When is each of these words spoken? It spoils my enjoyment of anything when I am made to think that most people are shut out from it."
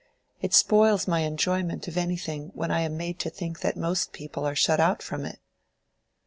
It 0.41 0.55
spoils 0.55 1.07
my 1.07 1.19
enjoyment 1.19 1.87
of 1.87 1.95
anything 1.95 2.49
when 2.55 2.71
I 2.71 2.81
am 2.81 2.97
made 2.97 3.19
to 3.19 3.29
think 3.29 3.59
that 3.59 3.77
most 3.77 4.13
people 4.13 4.47
are 4.47 4.55
shut 4.55 4.79
out 4.79 5.03
from 5.03 5.25
it." 5.25 5.37